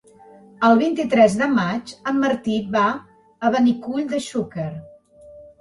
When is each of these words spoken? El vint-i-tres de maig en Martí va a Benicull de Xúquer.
El 0.69 0.79
vint-i-tres 0.79 1.35
de 1.41 1.49
maig 1.57 1.93
en 2.13 2.17
Martí 2.25 2.57
va 2.79 2.87
a 3.49 3.55
Benicull 3.57 4.11
de 4.15 4.23
Xúquer. 4.31 4.71